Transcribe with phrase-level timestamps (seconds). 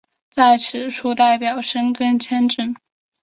[0.31, 2.75] 在此处代表申根签证。